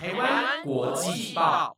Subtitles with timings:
[0.00, 1.76] 台湾国际报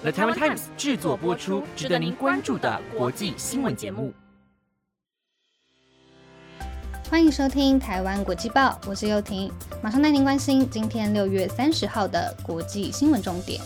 [0.00, 4.10] ，The Taiwan Times 制作播出，值得您关注的国际新闻节目。
[7.10, 13.60] 欢迎收听台湾国际报，我是幼婷，马上带您关心今天六月三十号的国际新闻重点。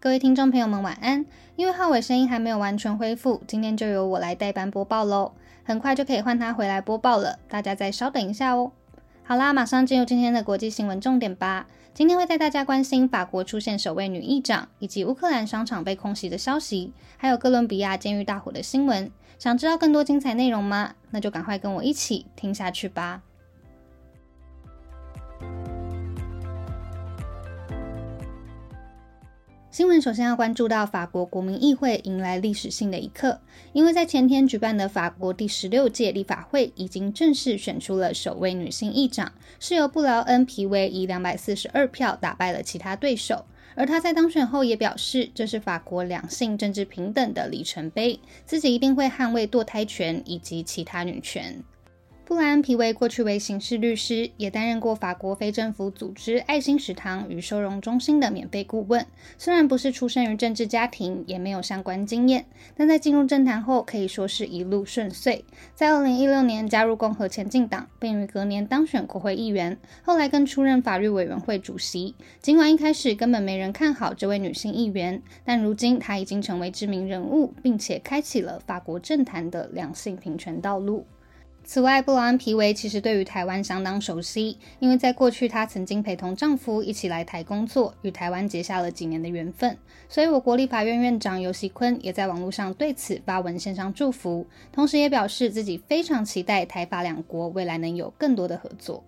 [0.00, 1.24] 各位听众朋友们，晚安。
[1.54, 5.32] 因为浩伟声音还没有完全恢复，今天就由我来代班播报喽。
[5.70, 8.72] 很快就可以换他回来播报了，大家再稍等一下哦。
[9.22, 11.68] 好啦，马上进入今天的国际新闻重点吧。
[11.94, 19.12] 今天会带大家关心法国出现首位女议长，以及乌克兰商场被空袭的消息，还有哥伦比亚监狱大火的新闻。
[19.38, 20.94] 想知道更多精彩内容吗？
[21.10, 23.22] 那就赶快跟我一起听下去吧。
[29.80, 33.40] 新闻首先要关注到法国国民议会迎来历史性的一刻，
[33.72, 43.46] 因为在前天举办的法国第十六届立法会已经正式选出了首位女性议长，是由布劳恩皮维以两百四十二票打败了其他对手。
[43.74, 51.64] 而她在当选后也表示，这是法国两性政治平等的里程碑，自己一定会捍卫堕胎权以及其他女权。
[52.30, 59.04] 布莱恩皮维过去为刑事律师，也担任过法国非政府组织爱心食堂与收容中心的免费顾问。
[59.36, 62.44] 虽然不是出生于政治家庭，也没有相关经验，
[62.76, 65.44] 但在进入政坛后可以说是一路顺遂。
[65.74, 72.14] 在二零一六年加入共和前进党，并于隔年当选国会议员，后来更出任法律委员会主席。
[72.40, 81.04] 尽管一开始根本没人看好这位女性议员，但如今她已经成为知名人物，并且开启了法国政坛的两性平权道路。
[81.62, 89.78] 此外，布劳恩皮维其实对于台湾相当熟悉，因为在过去她曾经陪同丈夫一起来台工作，与台湾结下了几年的缘分。
[90.08, 99.04] 所以，我国立法院院长尤锡坤也在网络上对此发文献上祝福，同时也表示自己非常期待台法两国未来能有更多的合作。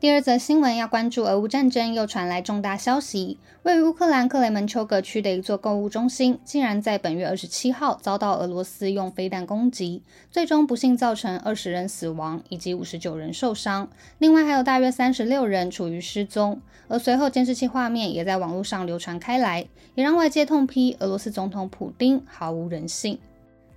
[0.00, 3.36] 第二则新闻要关注，俄乌战争又传来重大消息。
[3.64, 16.60] 位于乌克兰克雷门丘格区的一座购物中心，竟然在本月二十七号遭到俄罗斯用飞弹攻击，最终不幸造成二十人死亡以及五十九人受伤，另外还有大约三十六人处于失踪。
[16.86, 23.18] 而随后监视器画面也在网络上流传开来，也让外界痛批俄罗斯总统普京毫无人性。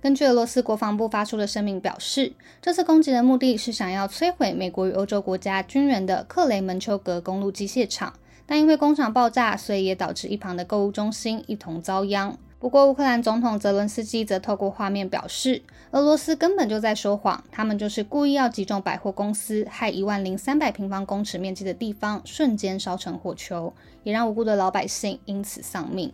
[0.02, 8.12] 根据俄罗斯国防部发出的声明表示，这次攻击的目的是想要摧毁美国与欧洲国家军援的克雷门丘格公路机械厂，
[8.44, 12.36] 但因为工厂爆炸，所以也导致一旁的购物中心一同遭殃。
[12.58, 15.62] 不过，乌克兰总统泽伦斯基则透过画面表示，
[15.92, 26.12] 俄罗斯根本就在说谎，他们就是故意要击中百货公司，害一万零三百平方公尺面积的地方瞬间烧成火球，也让无辜的老百姓因此丧命。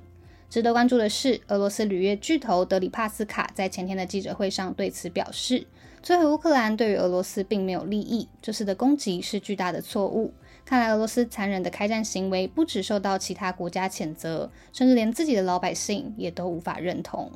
[0.51, 5.67] 值得关注的是，俄罗斯铝业巨头德里帕斯卡在前天的记者会上对此表示，
[6.03, 10.33] 摧毁乌克兰对于俄罗斯并没有利益，这次的攻击是巨大的错误。
[10.65, 17.31] 看来俄罗斯残忍的开战行为不止受到其他国家谴责，甚至连自己的老百姓也都无法认同。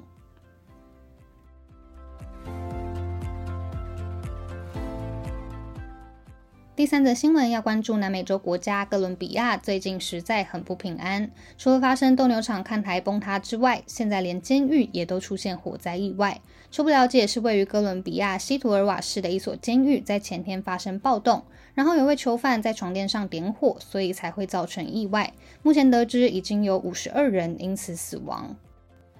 [6.82, 11.30] 第三则新闻要关注南美洲国家哥伦比亚，最近实在很不平安。
[11.56, 16.40] 除了发生斗牛场看台崩塌之外，现在连监狱也都出现火灾意外。
[16.72, 21.44] 初步了解是位于哥伦比亚西图尔瓦市的一所监狱在前天发生暴动，
[21.74, 25.32] 然后有位囚犯在床垫上点火，所以才会造成意外。
[25.62, 28.56] 目前得知已经有五十二人因此死亡。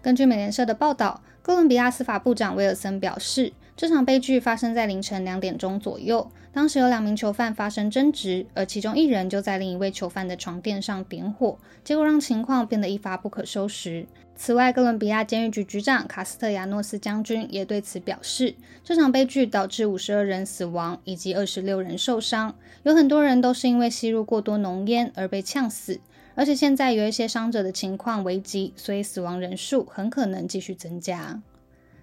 [0.03, 6.31] 根据美联社的报道，哥伦比亚司法部长威尔森表示，这场悲剧发生在凌晨两点钟左右。
[6.53, 14.07] 当时有两名囚犯发生争执，而其中一人就在另一位囚犯的床垫上点火，结果让情况变得一发不可收拾。
[14.37, 26.01] 此外，哥伦比亚监狱局局长卡斯特亚诺斯将军也对此表示，这场悲剧导致五十二人死亡以及二十六人受伤，有很多人都是因为吸入过多浓烟而被呛死，
[26.35, 31.41] 而且现在有一些伤者的情况危急，所以死亡人数很可能继续增加。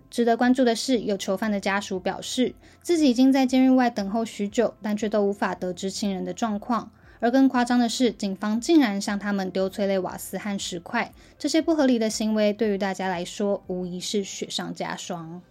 [0.10, 6.92] 值得关注的是，有囚犯的家属表示，自己已经在监狱外等候许久，但却都无法得知亲人的状况。
[7.20, 15.42] 而更夸张的是，警方竟然向他们丢催泪瓦斯和石块，这些不合理的行为对于大家来说，无疑是雪上加霜。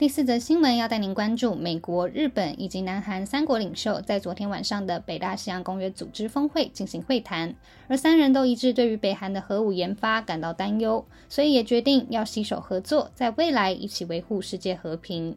[0.00, 7.54] 第四则新闻要带您关注，美国、日本以及南韩三国领袖在昨天晚上的北大西洋公约组织峰会进行会谈，
[7.86, 15.36] 而三人都一致对于北韩的核武研发感到担忧，所以也决定要携手合作，在未来一起维护世界和平。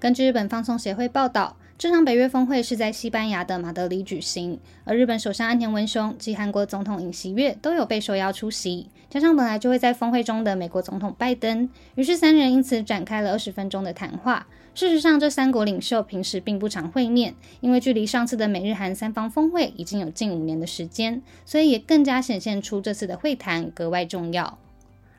[0.00, 1.54] 根据日本放送协会报道。
[1.76, 14.46] 这场北约峰会是在西班牙的马德里举行，而日本首相安田文雄及韩国总统尹锡悦都有被受邀出席，加上本来就会在峰会中的美国总统拜登，于是三人因此展开了二十分钟的谈话。
[14.74, 24.58] 事实上，这三国领袖平时并不常会面，因为距离上次的美日韩三方峰会已经有近五年的时间，所以也更加显现出这次的会谈格外重要。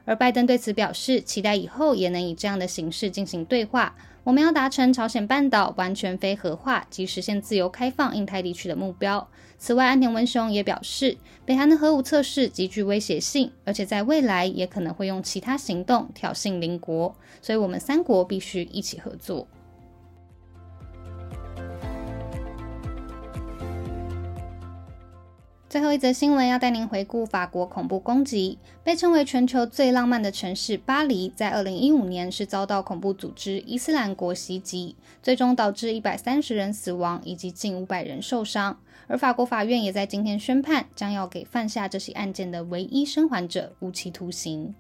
[0.06, 3.96] 而拜登对此表示，期待以后也能以这样的形式进行对话。
[4.30, 9.28] 我们要达成朝鲜半岛完全非核化及实现自由开放印太地区的目标。
[9.58, 11.18] 此外，安田文雄也表示，
[11.48, 19.48] 北韩的核武测试极具威胁性，而且在未来也可能会用其他行动挑衅邻国，所以我们三国必须一起合作。
[25.70, 28.58] 最后一则新闻要带您回顾法国恐怖攻击。
[28.84, 38.80] 被称为全球最浪漫的城市巴黎，在二零一五年是遭到恐怖组织伊斯兰国袭击，最终导致一百三十人死亡以及近五百人受伤。
[39.06, 44.74] 而法国法院也在今天宣判，将要给犯下这起案件的唯一生还者无期徒刑。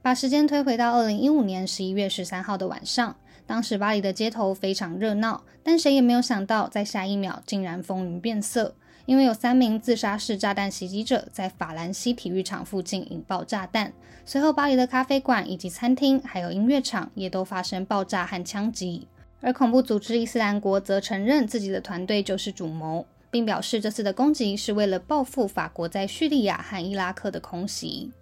[0.00, 8.76] 把时间推回到二零一五年十一月十三号的晚上，当时巴黎的街头非常热闹，但谁也没有想到，在下一秒竟然风云变色。
[9.08, 13.90] 因为有三名自杀式炸弹袭击者在法兰西体育场附近引爆炸弹，
[14.26, 19.08] 随后巴黎的咖啡馆以及餐厅，还有音乐场也都发生爆炸和枪击。
[19.40, 28.12] 而恐怖组织伊斯兰国则承认自己的团队就是主谋，并表示这次的攻击是为了报复法国在叙利亚和伊拉克的空袭。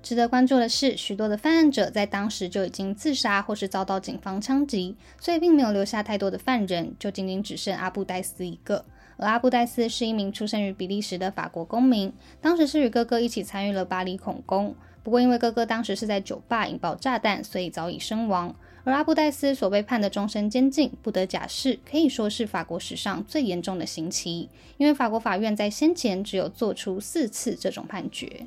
[0.00, 8.84] 值得关注的是，许多的犯案者在当时就已经自杀或是遭到警方枪击，所以并没有留下太多的犯人，就仅仅只剩阿布戴斯一个。
[9.16, 14.74] 而阿布戴斯是一名出生于比利时的法国公民，当时是与哥哥一起参与了巴黎恐攻。
[15.02, 18.54] 不过，因为哥哥当时是在酒吧引爆炸弹，所以早已身亡。
[18.84, 28.46] 而阿布戴斯所被判的终身监禁、不得假释，可以说是法国史上最严重的刑期，因为法国法院在先前只有做出四次这种判决。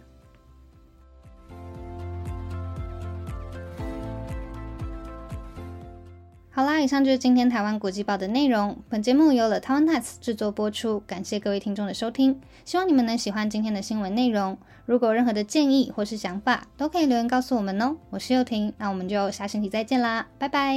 [6.60, 8.76] 好啦，以上就是今天台湾国际报的内容。
[8.90, 12.38] 本节目由了台湾 Times 制作播出，感谢各位听众的收听。
[12.66, 14.58] 希望你们能喜欢今天的新闻内容。
[14.86, 17.96] 如果有任何的建议或是想法，都可以留言告诉我们哦。
[18.10, 20.76] 我是幼婷，那我们就下星期再见啦，拜拜。